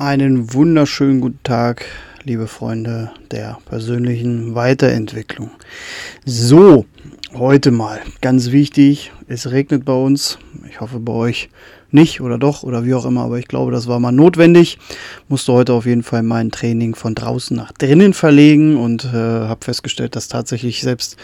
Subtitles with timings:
[0.00, 1.84] Einen wunderschönen guten Tag,
[2.24, 5.50] liebe Freunde der persönlichen Weiterentwicklung.
[6.24, 6.86] So,
[7.34, 10.38] heute mal ganz wichtig, es regnet bei uns.
[10.70, 11.50] Ich hoffe bei euch
[11.92, 14.78] nicht oder doch oder wie auch immer, aber ich glaube, das war mal notwendig.
[15.28, 19.64] Musste heute auf jeden Fall mein Training von draußen nach drinnen verlegen und äh, habe
[19.64, 21.16] festgestellt, dass tatsächlich selbst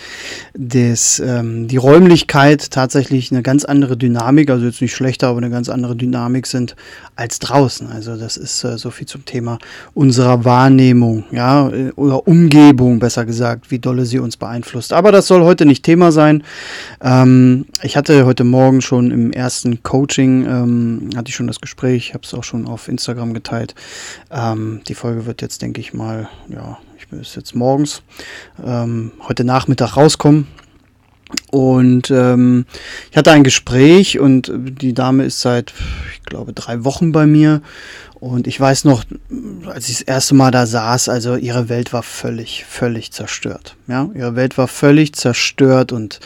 [0.55, 5.51] des, ähm, die Räumlichkeit tatsächlich eine ganz andere Dynamik, also jetzt nicht schlechter, aber eine
[5.51, 6.77] ganz andere Dynamik sind
[7.17, 7.91] als draußen.
[7.91, 9.59] Also das ist äh, so viel zum Thema
[9.95, 14.93] unserer Wahrnehmung, ja, äh, oder Umgebung, besser gesagt, wie dolle sie uns beeinflusst.
[14.93, 16.43] Aber das soll heute nicht Thema sein.
[17.01, 22.15] Ähm, ich hatte heute Morgen schon im ersten Coaching ähm, hatte ich schon das Gespräch,
[22.15, 23.75] habe es auch schon auf Instagram geteilt.
[24.31, 28.03] Ähm, die Folge wird jetzt, denke ich mal, ja, ich bin jetzt morgens,
[28.65, 30.47] ähm, heute Nachmittag rauskommen.
[31.51, 32.67] Und ähm,
[33.11, 35.75] ich hatte ein Gespräch und die Dame ist seit,
[36.15, 37.63] ich glaube, drei Wochen bei mir.
[38.19, 39.05] Und ich weiß noch,
[39.67, 43.77] als ich das erste Mal da saß, also ihre Welt war völlig, völlig zerstört.
[43.89, 46.21] Ja, ihre Welt war völlig zerstört und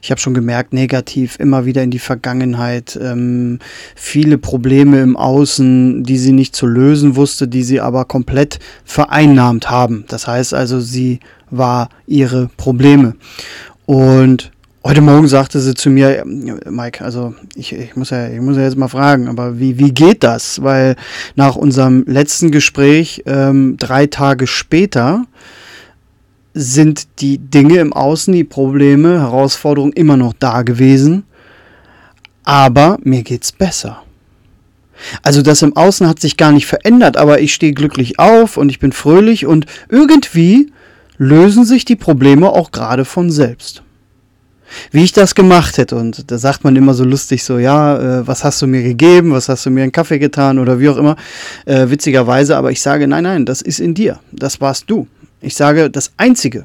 [0.00, 3.58] ich habe schon gemerkt, negativ immer wieder in die Vergangenheit, ähm,
[3.96, 9.68] viele Probleme im Außen, die sie nicht zu lösen wusste, die sie aber komplett vereinnahmt
[9.68, 10.04] haben.
[10.06, 11.18] Das heißt also, sie
[11.50, 13.14] war ihre Probleme.
[13.92, 14.50] Und
[14.84, 18.64] Heute Morgen sagte sie zu mir, Mike, also ich, ich, muss ja, ich muss ja
[18.64, 20.60] jetzt mal fragen, aber wie, wie geht das?
[20.60, 20.96] Weil
[21.36, 25.24] nach unserem letzten Gespräch, ähm, drei Tage später,
[26.52, 31.22] sind die Dinge im Außen, die Probleme, Herausforderungen immer noch da gewesen.
[32.42, 34.02] Aber mir geht's besser.
[35.22, 38.68] Also das im Außen hat sich gar nicht verändert, aber ich stehe glücklich auf und
[38.68, 40.72] ich bin fröhlich und irgendwie
[41.18, 43.81] lösen sich die Probleme auch gerade von selbst
[44.90, 45.96] wie ich das gemacht hätte.
[45.96, 49.32] Und da sagt man immer so lustig so, ja, äh, was hast du mir gegeben,
[49.32, 51.16] was hast du mir einen Kaffee getan oder wie auch immer,
[51.66, 52.56] äh, witzigerweise.
[52.56, 55.06] Aber ich sage, nein, nein, das ist in dir, das warst du.
[55.40, 56.64] Ich sage, das Einzige,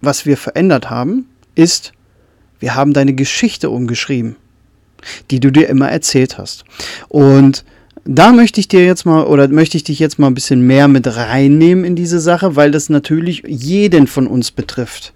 [0.00, 1.92] was wir verändert haben, ist,
[2.60, 4.36] wir haben deine Geschichte umgeschrieben,
[5.30, 6.64] die du dir immer erzählt hast.
[7.08, 7.64] Und
[8.04, 10.88] da möchte ich dir jetzt mal oder möchte ich dich jetzt mal ein bisschen mehr
[10.88, 15.12] mit reinnehmen in diese Sache, weil das natürlich jeden von uns betrifft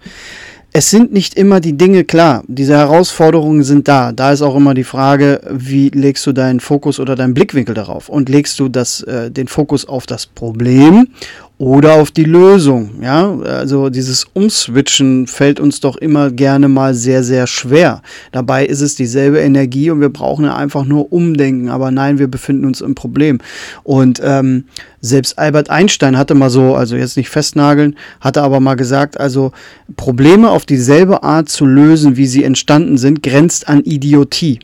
[0.75, 2.43] es sind nicht immer die Dinge klar.
[2.47, 4.11] Diese Herausforderungen sind da.
[4.11, 8.09] Da ist auch immer die Frage, wie legst du deinen Fokus oder deinen Blickwinkel darauf?
[8.09, 11.09] Und legst du das, äh, den Fokus auf das Problem
[11.57, 13.01] oder auf die Lösung.
[13.01, 18.01] Ja, also dieses Umswitchen fällt uns doch immer gerne mal sehr, sehr schwer.
[18.31, 21.69] Dabei ist es dieselbe Energie und wir brauchen einfach nur umdenken.
[21.69, 23.39] Aber nein, wir befinden uns im Problem.
[23.83, 24.65] Und ähm,
[24.99, 29.51] selbst Albert Einstein hatte mal so, also jetzt nicht festnageln, hatte aber mal gesagt, also
[29.95, 34.59] Probleme auf dieselbe Art zu lösen, wie sie entstanden sind, grenzt an Idiotie.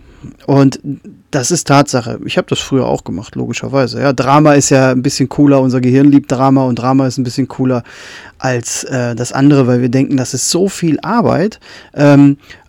[0.47, 0.79] Und
[1.31, 2.19] das ist Tatsache.
[2.25, 4.01] Ich habe das früher auch gemacht, logischerweise.
[4.01, 5.61] Ja, Drama ist ja ein bisschen cooler.
[5.61, 7.83] Unser Gehirn liebt Drama und Drama ist ein bisschen cooler
[8.39, 11.59] als äh, das andere, weil wir denken, das ist so viel Arbeit.
[11.93, 12.37] Ähm,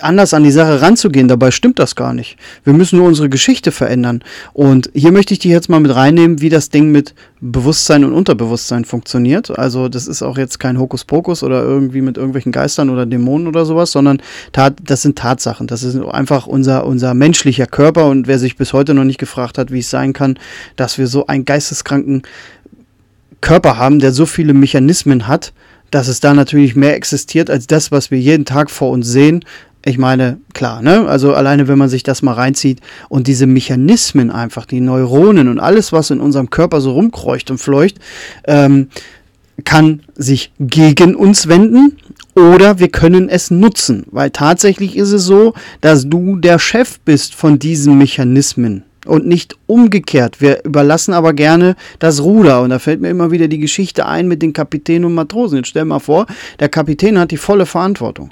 [0.00, 1.28] anders an die Sache ranzugehen.
[1.28, 2.36] Dabei stimmt das gar nicht.
[2.64, 4.22] Wir müssen nur unsere Geschichte verändern.
[4.52, 8.12] Und hier möchte ich dich jetzt mal mit reinnehmen, wie das Ding mit Bewusstsein und
[8.12, 9.58] Unterbewusstsein funktioniert.
[9.58, 13.64] Also das ist auch jetzt kein Hokuspokus oder irgendwie mit irgendwelchen Geistern oder Dämonen oder
[13.64, 15.66] sowas, sondern das sind Tatsachen.
[15.66, 18.06] Das ist einfach unser, unser menschlicher Körper.
[18.06, 20.38] Und wer sich bis heute noch nicht gefragt hat, wie es sein kann,
[20.76, 22.22] dass wir so einen geisteskranken
[23.40, 25.52] Körper haben, der so viele Mechanismen hat,
[25.92, 29.44] dass es da natürlich mehr existiert als das, was wir jeden Tag vor uns sehen.
[29.84, 31.06] Ich meine, klar, ne?
[31.06, 35.60] Also alleine, wenn man sich das mal reinzieht und diese Mechanismen einfach, die Neuronen und
[35.60, 37.98] alles, was in unserem Körper so rumkreucht und fleucht,
[38.44, 38.88] ähm,
[39.64, 41.98] kann sich gegen uns wenden
[42.34, 45.52] oder wir können es nutzen, weil tatsächlich ist es so,
[45.82, 50.40] dass du der Chef bist von diesen Mechanismen und nicht umgekehrt.
[50.40, 52.62] Wir überlassen aber gerne das Ruder.
[52.62, 55.58] Und da fällt mir immer wieder die Geschichte ein mit den Kapitän und Matrosen.
[55.58, 56.26] Jetzt stell mal vor,
[56.60, 58.30] der Kapitän hat die volle Verantwortung.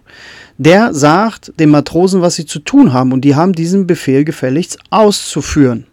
[0.58, 3.12] Der sagt den Matrosen, was sie zu tun haben.
[3.12, 5.86] Und die haben diesen Befehl gefälligst auszuführen.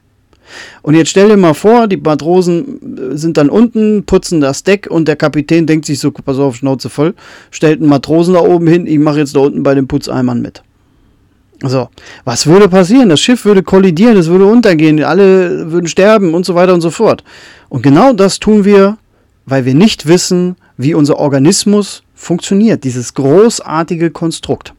[0.81, 5.07] Und jetzt stell dir mal vor, die Matrosen sind dann unten, putzen das Deck und
[5.07, 7.15] der Kapitän denkt sich so, pass auf, Schnauze voll,
[7.51, 10.63] stellt einen Matrosen da oben hin, ich mache jetzt da unten bei den Putzeimern mit.
[11.63, 11.89] So,
[12.23, 13.09] was würde passieren?
[13.09, 16.91] Das Schiff würde kollidieren, es würde untergehen, alle würden sterben und so weiter und so
[16.91, 17.23] fort.
[17.69, 18.97] Und genau das tun wir,
[19.45, 24.73] weil wir nicht wissen, wie unser Organismus funktioniert, dieses großartige Konstrukt.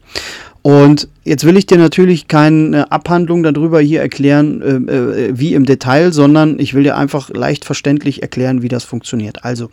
[0.63, 5.65] Und jetzt will ich dir natürlich keine Abhandlung darüber hier erklären, äh, äh, wie im
[5.65, 9.45] Detail, sondern ich will dir einfach leicht verständlich erklären, wie das funktioniert.
[9.45, 9.71] Also,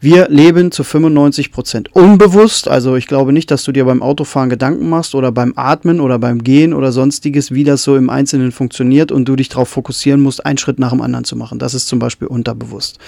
[0.00, 2.68] wir leben zu 95 Prozent unbewusst.
[2.68, 6.18] Also, ich glaube nicht, dass du dir beim Autofahren Gedanken machst oder beim Atmen oder
[6.18, 10.20] beim Gehen oder sonstiges, wie das so im Einzelnen funktioniert und du dich darauf fokussieren
[10.20, 11.58] musst, einen Schritt nach dem anderen zu machen.
[11.58, 12.98] Das ist zum Beispiel unterbewusst.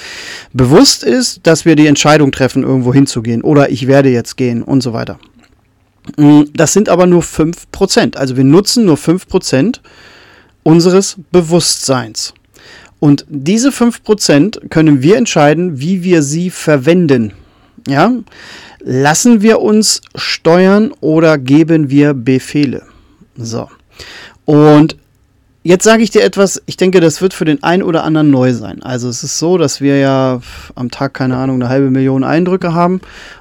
[0.52, 4.82] Bewusst ist, dass wir die Entscheidung treffen, irgendwo hinzugehen oder ich werde jetzt gehen und
[4.82, 5.18] so weiter.
[6.16, 8.16] Mm, das sind aber nur 5%.
[8.16, 9.80] Also wir nutzen nur 5%
[10.62, 12.34] unseres Bewusstseins.
[12.98, 17.32] Und diese 5% können wir entscheiden, wie wir sie verwenden.
[17.86, 18.12] Ja?
[18.80, 22.82] Lassen wir uns steuern oder geben wir Befehle?
[23.36, 23.68] So.
[24.44, 24.96] Und
[25.66, 28.52] Jetzt sage ich dir etwas, ich denke, das wird für den einen oder anderen neu
[28.52, 28.84] sein.
[28.84, 30.40] Also es ist so, dass wir ja
[30.76, 33.00] am Tag, keine Ahnung, eine halbe Million Eindrücke haben.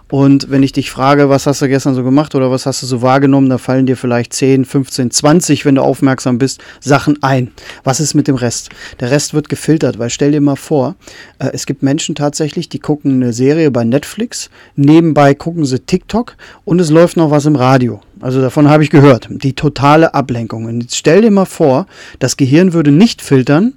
[0.09, 2.87] Und wenn ich dich frage, was hast du gestern so gemacht oder was hast du
[2.87, 7.51] so wahrgenommen, da fallen dir vielleicht 10, 15, 20, wenn du aufmerksam bist, Sachen ein.
[7.83, 8.71] Was ist mit dem Rest?
[8.99, 10.95] Der Rest wird gefiltert, weil stell dir mal vor,
[11.37, 16.37] äh, es gibt Menschen tatsächlich, die gucken eine Serie bei Netflix, nebenbei gucken sie TikTok
[16.63, 18.01] und es läuft noch was im Radio.
[18.19, 19.27] Also davon habe ich gehört.
[19.29, 20.65] Die totale Ablenkung.
[20.65, 21.87] Und jetzt stell dir mal vor,
[22.19, 23.73] das Gehirn würde nicht filtern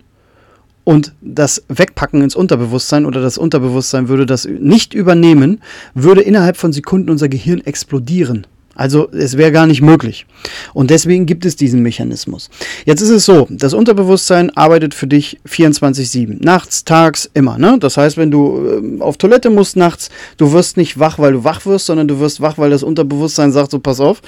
[0.85, 5.61] und das Wegpacken ins Unterbewusstsein oder das Unterbewusstsein würde das nicht übernehmen,
[5.95, 8.47] würde innerhalb von Sekunden unser Gehirn explodieren.
[8.79, 10.25] Also es wäre gar nicht möglich.
[10.73, 12.49] Und deswegen gibt es diesen Mechanismus.
[12.87, 16.37] Jetzt ist es so, das Unterbewusstsein arbeitet für dich 24-7.
[16.45, 17.59] Nachts, tags, immer.
[17.59, 17.79] Ne?
[17.81, 21.43] Das heißt, wenn du äh, auf Toilette musst nachts, du wirst nicht wach, weil du
[21.43, 24.23] wach wirst, sondern du wirst wach, weil das Unterbewusstsein sagt, so pass auf,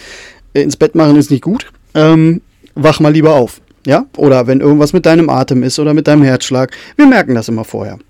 [0.53, 1.67] ins Bett machen ist nicht gut.
[1.95, 2.41] Ähm,
[2.75, 3.61] wach mal lieber auf.
[3.87, 4.07] Ja?
[4.17, 6.77] Oder wenn irgendwas mit deinem Atem ist oder mit deinem Herzschlag.
[6.97, 8.01] Wir merken das immer vorher.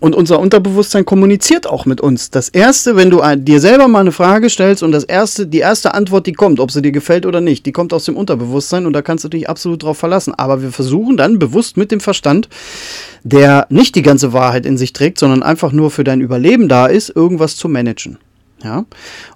[0.00, 2.30] Und unser Unterbewusstsein kommuniziert auch mit uns.
[2.30, 5.94] Das erste, wenn du dir selber mal eine Frage stellst und das erste, die erste
[5.94, 8.92] Antwort, die kommt, ob sie dir gefällt oder nicht, die kommt aus dem Unterbewusstsein und
[8.92, 10.34] da kannst du dich absolut drauf verlassen.
[10.34, 12.48] Aber wir versuchen dann bewusst mit dem Verstand,
[13.22, 16.86] der nicht die ganze Wahrheit in sich trägt, sondern einfach nur für dein Überleben da
[16.86, 18.18] ist, irgendwas zu managen.
[18.62, 18.84] Ja?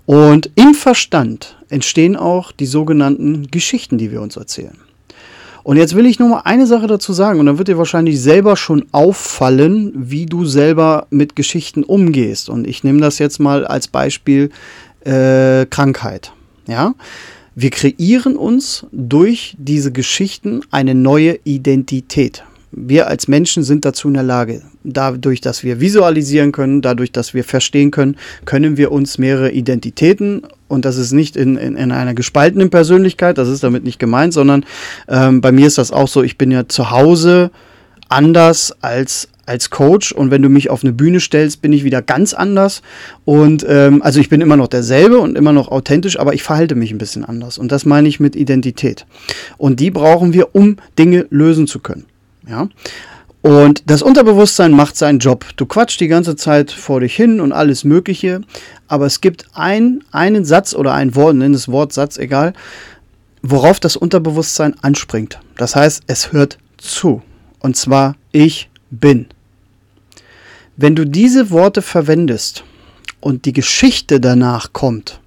[0.06, 4.78] Und im Verstand entstehen auch die sogenannten Geschichten, die wir uns erzählen.
[5.68, 8.18] Und jetzt will ich nur mal eine Sache dazu sagen und dann wird dir wahrscheinlich
[8.22, 12.48] selber schon auffallen, wie du selber mit Geschichten umgehst.
[12.48, 14.48] Und ich nehme das jetzt mal als Beispiel
[15.04, 16.32] äh, Krankheit.
[16.66, 16.94] Ja,
[17.54, 24.14] wir kreieren uns durch diese Geschichten eine neue Identität wir als Menschen sind dazu in
[24.14, 24.62] der Lage.
[24.84, 30.42] Dadurch, dass wir visualisieren können, dadurch, dass wir verstehen können, können wir uns mehrere Identitäten,
[30.68, 34.32] und das ist nicht in, in, in einer gespaltenen Persönlichkeit, das ist damit nicht gemeint,
[34.32, 34.64] sondern
[35.08, 37.50] ähm, bei mir ist das auch so, ich bin ja zu Hause
[38.08, 42.02] anders als als Coach und wenn du mich auf eine Bühne stellst, bin ich wieder
[42.02, 42.82] ganz anders.
[43.24, 46.74] Und ähm, also ich bin immer noch derselbe und immer noch authentisch, aber ich verhalte
[46.74, 47.56] mich ein bisschen anders.
[47.56, 49.06] Und das meine ich mit Identität.
[49.56, 52.04] Und die brauchen wir, um Dinge lösen zu können.
[52.46, 52.68] Ja?
[53.40, 55.46] Und das Unterbewusstsein macht seinen Job.
[55.56, 58.40] Du quatschst die ganze Zeit vor dich hin und alles Mögliche,
[58.88, 62.52] aber es gibt ein, einen Satz oder ein Wort, nenn es Wortsatz, egal,
[63.42, 65.38] worauf das Unterbewusstsein anspringt.
[65.56, 67.22] Das heißt, es hört zu.
[67.60, 69.26] Und zwar, ich bin.
[70.76, 72.64] Wenn du diese Worte verwendest
[73.20, 75.20] und die Geschichte danach kommt,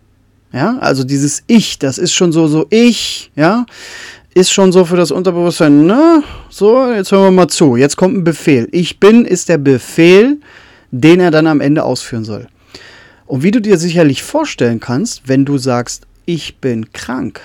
[0.53, 3.65] ja, also dieses Ich, das ist schon so, so ich, ja,
[4.33, 6.23] ist schon so für das Unterbewusstsein, ne?
[6.49, 7.75] So, jetzt hören wir mal zu.
[7.75, 8.67] Jetzt kommt ein Befehl.
[8.71, 10.39] Ich bin ist der Befehl,
[10.91, 12.47] den er dann am Ende ausführen soll.
[13.25, 17.41] Und wie du dir sicherlich vorstellen kannst, wenn du sagst, ich bin krank,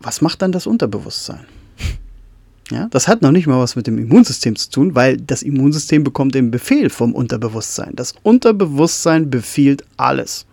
[0.00, 1.44] was macht dann das Unterbewusstsein?
[2.70, 6.04] Ja, das hat noch nicht mal was mit dem Immunsystem zu tun, weil das Immunsystem
[6.04, 7.96] bekommt den Befehl vom Unterbewusstsein.
[7.96, 10.44] Das Unterbewusstsein befiehlt alles.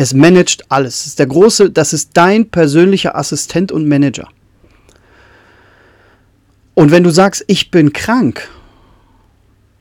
[0.00, 0.98] Es managt alles.
[0.98, 4.28] Das ist der große, das ist dein persönlicher Assistent und Manager.
[6.74, 8.48] Und wenn du sagst, ich bin krank,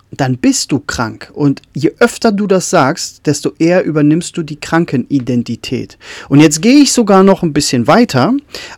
[0.10, 1.30] dann bist du krank.
[1.36, 6.00] Und je öfter du das sagst, desto eher übernimmst du die Krankenidentität.
[6.30, 8.34] Und jetzt gehe ich sogar noch ein bisschen weiter.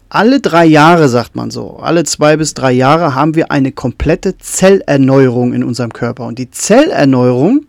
[0.09, 4.37] Alle drei Jahre, sagt man so, alle zwei bis drei Jahre haben wir eine komplette
[4.37, 6.25] Zellerneuerung in unserem Körper.
[6.25, 7.65] Und die Zellerneuerung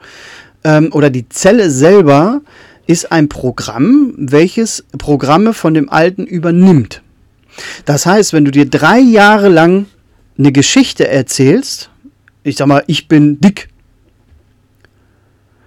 [0.65, 2.41] ähm, oder die Zelle selber
[2.91, 7.03] ist ein Programm, welches Programme von dem alten übernimmt.
[7.85, 9.87] Das heißt, wenn du dir drei Jahre lang
[10.37, 11.89] eine Geschichte erzählst,
[12.43, 13.69] ich sag mal, ich bin dick,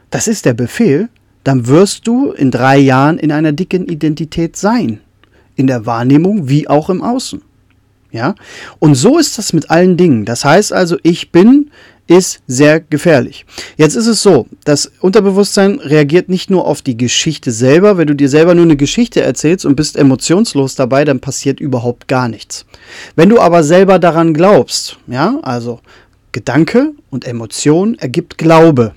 [0.09, 1.07] das ist der Befehl,
[1.45, 4.99] dann wirst du in drei Jahren in einer dicken Identität sein.
[5.55, 7.41] In der Wahrnehmung wie auch im Außen.
[8.11, 8.35] Ja?
[8.79, 10.25] Und so ist das mit allen Dingen.
[10.25, 11.71] Das heißt also, ich bin
[12.17, 13.45] ist sehr gefährlich.
[13.77, 17.97] Jetzt ist es so, das Unterbewusstsein reagiert nicht nur auf die Geschichte selber.
[17.97, 22.07] Wenn du dir selber nur eine Geschichte erzählst und bist emotionslos dabei, dann passiert überhaupt
[22.07, 22.65] gar nichts.
[23.15, 25.79] Wenn du aber selber daran glaubst, ja, also
[26.31, 28.93] Gedanke und Emotion ergibt Glaube.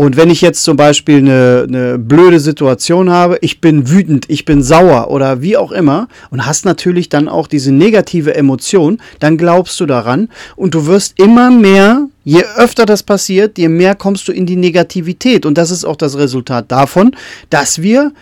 [0.00, 4.46] Und wenn ich jetzt zum Beispiel eine, eine, blöde Situation habe, ich bin wütend, ich
[4.46, 9.36] bin sauer oder wie auch immer und hast natürlich dann auch diese negative Emotion, dann
[9.36, 14.26] glaubst du daran und du wirst immer mehr, je öfter das passiert, je mehr kommst
[14.26, 15.44] du in die Negativität.
[15.44, 17.14] Und das ist auch das Resultat davon,
[17.50, 18.12] dass wir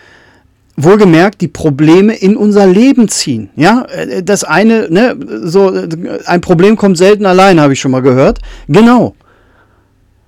[0.75, 3.51] wohlgemerkt die Probleme in unser Leben ziehen.
[3.55, 3.85] Ja,
[4.21, 5.71] das eine, ne, so
[6.25, 8.39] ein Problem kommt selten allein, habe ich schon mal gehört.
[8.67, 9.15] Genau.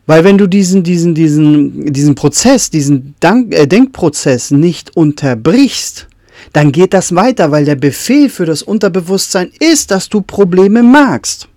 [0.08, 6.08] Weil wenn du diesen, diesen, diesen, diesen Prozess, diesen Dank, äh, Denkprozess nicht unterbrichst,
[6.53, 11.48] dann geht das weiter, weil der Befehl für das Unterbewusstsein ist, dass du Probleme magst.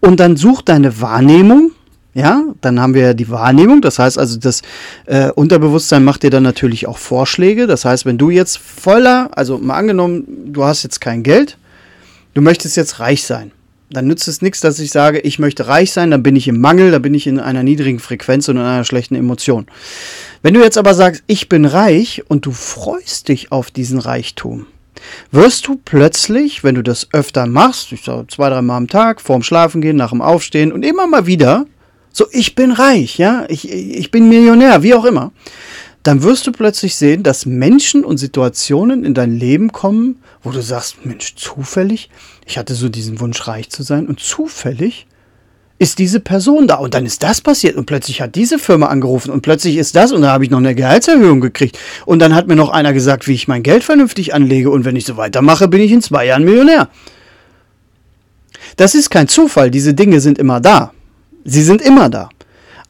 [0.00, 1.72] Und dann such deine Wahrnehmung,
[2.14, 4.62] ja, dann haben wir ja die Wahrnehmung, das heißt also, das
[5.06, 7.66] äh, Unterbewusstsein macht dir dann natürlich auch Vorschläge.
[7.66, 11.58] Das heißt, wenn du jetzt voller, also mal angenommen, du hast jetzt kein Geld,
[12.34, 13.52] du möchtest jetzt reich sein
[13.90, 16.60] dann nützt es nichts, dass ich sage, ich möchte reich sein, dann bin ich im
[16.60, 19.66] Mangel, dann bin ich in einer niedrigen Frequenz und in einer schlechten Emotion.
[20.42, 24.66] Wenn du jetzt aber sagst, ich bin reich und du freust dich auf diesen Reichtum,
[25.30, 29.20] wirst du plötzlich, wenn du das öfter machst, ich sage zwei, drei Mal am Tag,
[29.20, 31.66] vorm Schlafengehen, nach dem Aufstehen und immer mal wieder,
[32.12, 35.32] so ich bin reich, ja, ich, ich bin Millionär, wie auch immer,
[36.08, 40.62] dann wirst du plötzlich sehen, dass Menschen und Situationen in dein Leben kommen, wo du
[40.62, 42.08] sagst, Mensch, zufällig,
[42.46, 45.06] ich hatte so diesen Wunsch, reich zu sein und zufällig
[45.78, 49.30] ist diese Person da und dann ist das passiert und plötzlich hat diese Firma angerufen
[49.30, 52.48] und plötzlich ist das und da habe ich noch eine Gehaltserhöhung gekriegt und dann hat
[52.48, 55.68] mir noch einer gesagt, wie ich mein Geld vernünftig anlege und wenn ich so weitermache,
[55.68, 56.88] bin ich in zwei Jahren Millionär.
[58.76, 60.94] Das ist kein Zufall, diese Dinge sind immer da.
[61.44, 62.30] Sie sind immer da.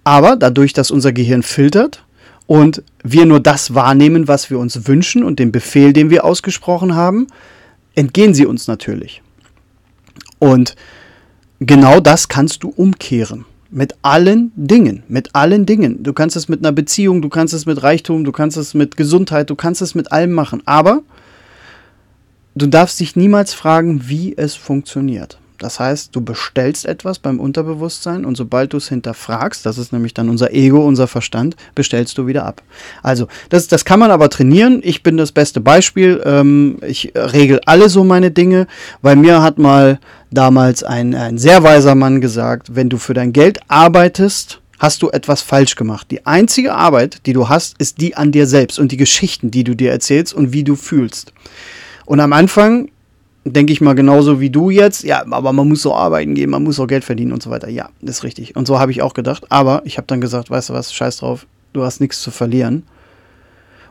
[0.04, 2.04] Aber dadurch, dass unser Gehirn filtert
[2.48, 6.94] und wir nur das wahrnehmen, was wir uns wünschen und den Befehl, den wir ausgesprochen
[6.94, 7.26] haben,
[7.94, 9.22] entgehen sie uns natürlich.
[10.38, 10.74] Und
[11.60, 13.44] genau das kannst du umkehren.
[13.70, 16.02] Mit allen Dingen, mit allen Dingen.
[16.02, 18.96] Du kannst es mit einer Beziehung, du kannst es mit Reichtum, du kannst es mit
[18.96, 20.62] Gesundheit, du kannst es mit allem machen.
[20.64, 21.02] Aber
[22.54, 25.38] du darfst dich niemals fragen, wie es funktioniert.
[25.58, 30.14] Das heißt, du bestellst etwas beim Unterbewusstsein und sobald du es hinterfragst, das ist nämlich
[30.14, 32.62] dann unser Ego, unser Verstand, bestellst du wieder ab.
[33.02, 34.80] Also, das, das kann man aber trainieren.
[34.84, 36.22] Ich bin das beste Beispiel.
[36.24, 38.68] Ähm, ich regel alle so meine Dinge,
[39.02, 39.98] weil mir hat mal
[40.30, 45.10] damals ein, ein sehr weiser Mann gesagt, wenn du für dein Geld arbeitest, hast du
[45.10, 46.06] etwas falsch gemacht.
[46.10, 49.64] Die einzige Arbeit, die du hast, ist die an dir selbst und die Geschichten, die
[49.64, 51.32] du dir erzählst und wie du fühlst.
[52.06, 52.90] Und am Anfang
[53.52, 55.04] denke ich mal genauso wie du jetzt.
[55.04, 57.68] Ja, aber man muss so arbeiten gehen, man muss auch Geld verdienen und so weiter.
[57.68, 58.56] Ja, ist richtig.
[58.56, 59.46] Und so habe ich auch gedacht.
[59.50, 62.84] Aber ich habe dann gesagt, weißt du was, scheiß drauf, du hast nichts zu verlieren.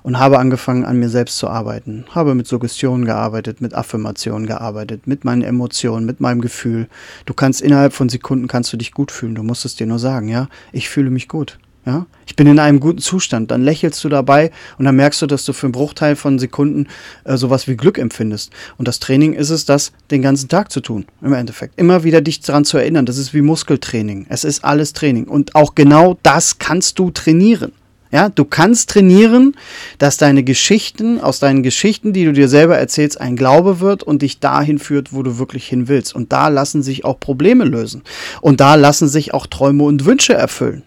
[0.04, 2.06] Und habe angefangen, an mir selbst zu arbeiten.
[2.12, 6.88] Habe mit Suggestionen gearbeitet, mit Affirmationen gearbeitet, mit meinen Emotionen, mit meinem Gefühl.
[7.26, 9.36] Du kannst innerhalb von Sekunden kannst du dich gut fühlen.
[9.36, 10.48] Du musst es dir nur sagen, ja.
[10.72, 11.60] Ich fühle mich gut.
[11.88, 12.06] Ja?
[12.25, 13.50] Ich bin in einem guten Zustand.
[13.50, 16.88] Dann lächelst du dabei und dann merkst du, dass du für einen Bruchteil von Sekunden
[17.24, 18.51] äh, sowas wie Glück empfindest.
[18.77, 21.79] Und das Training ist es, das den ganzen Tag zu tun, im Endeffekt.
[21.79, 23.06] Immer wieder dich daran zu erinnern.
[23.06, 24.25] Das ist wie Muskeltraining.
[24.27, 25.24] Es ist alles Training.
[25.29, 27.72] Und auch genau das kannst du trainieren.
[28.12, 29.56] Ja, du kannst trainieren,
[29.98, 34.22] dass deine Geschichten, aus deinen Geschichten, die du dir selber erzählst, ein Glaube wird und
[34.22, 36.15] dich dahin führt, wo du wirklich hin willst.
[36.15, 38.03] Und da lassen sich auch Probleme lösen.
[38.41, 40.84] Und da lassen sich auch Träume und Wünsche erfüllen.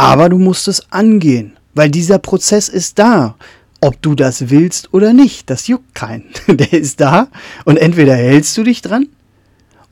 [0.00, 3.34] Aber du musst es angehen, weil dieser Prozess ist da.
[3.82, 6.24] Ob du das willst oder nicht, das juckt keinen.
[6.48, 7.28] Der ist da
[7.66, 9.08] und entweder hältst du dich dran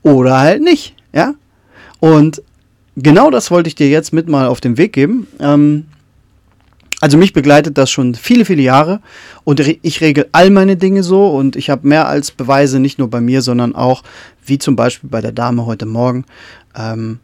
[0.01, 0.95] oder halt nicht.
[1.13, 1.35] Ja?
[1.99, 2.41] Und
[2.95, 5.27] genau das wollte ich dir jetzt mit mal auf den Weg geben.
[5.39, 5.85] Ähm,
[7.01, 9.01] also mich begleitet das schon viele, viele Jahre
[9.43, 13.11] und ich regel all meine Dinge so und ich habe mehr als Beweise, nicht nur
[13.11, 14.01] bei mir, sondern auch,
[14.43, 16.25] wie zum Beispiel bei der Dame heute Morgen,
[16.75, 17.19] ähm,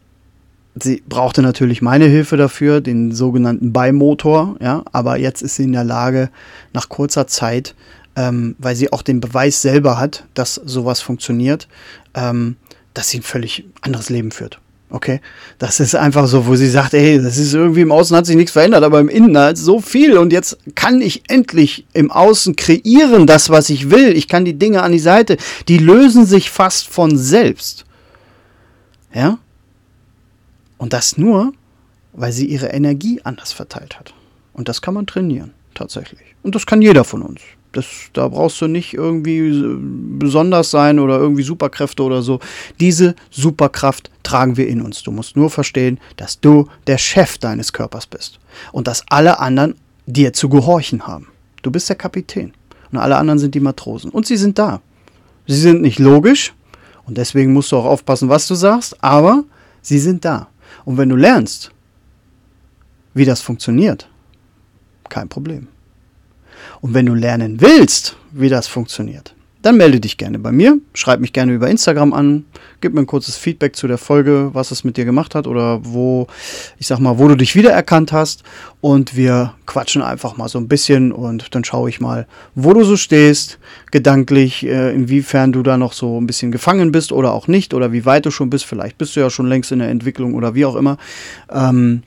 [0.78, 5.72] Sie brauchte natürlich meine Hilfe dafür, den sogenannten Beimotor, ja, aber jetzt ist sie in
[5.72, 6.28] der Lage,
[6.74, 7.74] nach kurzer Zeit,
[8.14, 11.66] ähm, weil sie auch den Beweis selber hat, dass sowas funktioniert,
[12.14, 12.56] ähm,
[12.92, 14.60] dass sie ein völlig anderes Leben führt.
[14.90, 15.20] Okay,
[15.58, 18.36] das ist einfach so, wo sie sagt, ey, das ist irgendwie im Außen hat sich
[18.36, 22.54] nichts verändert, aber im Innen halt so viel und jetzt kann ich endlich im Außen
[22.54, 24.16] kreieren, das, was ich will.
[24.16, 27.84] Ich kann die Dinge an die Seite, die lösen sich fast von selbst.
[29.12, 29.38] Ja,
[30.78, 31.52] und das nur,
[32.12, 34.14] weil sie ihre Energie anders verteilt hat.
[34.52, 36.34] Und das kann man trainieren, tatsächlich.
[36.42, 37.40] Und das kann jeder von uns.
[37.72, 39.52] Das, da brauchst du nicht irgendwie
[40.18, 42.40] besonders sein oder irgendwie Superkräfte oder so.
[42.80, 45.02] Diese Superkraft tragen wir in uns.
[45.02, 48.38] Du musst nur verstehen, dass du der Chef deines Körpers bist
[48.72, 49.74] und dass alle anderen
[50.06, 51.26] dir zu gehorchen haben.
[51.60, 52.54] Du bist der Kapitän
[52.92, 54.80] und alle anderen sind die Matrosen und sie sind da.
[55.46, 56.54] Sie sind nicht logisch
[57.04, 59.44] und deswegen musst du auch aufpassen, was du sagst, aber
[59.82, 60.48] sie sind da.
[60.84, 61.70] Und wenn du lernst,
[63.14, 64.08] wie das funktioniert,
[65.08, 65.68] kein Problem.
[66.80, 69.35] Und wenn du lernen willst, wie das funktioniert,
[69.66, 72.44] dann melde dich gerne bei mir, schreib mich gerne über Instagram an,
[72.80, 75.84] gib mir ein kurzes Feedback zu der Folge, was es mit dir gemacht hat oder
[75.84, 76.28] wo,
[76.78, 78.44] ich sag mal, wo du dich wiedererkannt hast
[78.80, 82.84] und wir quatschen einfach mal so ein bisschen und dann schaue ich mal, wo du
[82.84, 83.58] so stehst,
[83.90, 87.90] gedanklich, äh, inwiefern du da noch so ein bisschen gefangen bist oder auch nicht oder
[87.90, 90.54] wie weit du schon bist, vielleicht bist du ja schon längst in der Entwicklung oder
[90.54, 90.96] wie auch immer.
[91.50, 92.04] Ähm,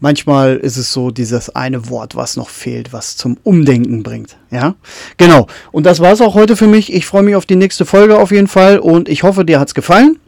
[0.00, 4.36] Manchmal ist es so dieses eine Wort, was noch fehlt, was zum Umdenken bringt.
[4.50, 4.76] Ja,
[5.16, 5.48] genau.
[5.72, 6.92] Und das war es auch heute für mich.
[6.92, 9.68] Ich freue mich auf die nächste Folge auf jeden Fall und ich hoffe, dir hat
[9.68, 10.18] es gefallen.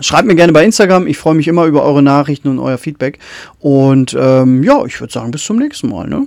[0.00, 1.06] Schreibt mir gerne bei Instagram.
[1.06, 3.18] Ich freue mich immer über eure Nachrichten und euer Feedback.
[3.58, 6.06] Und ähm, ja, ich würde sagen, bis zum nächsten Mal.
[6.06, 6.26] Ne?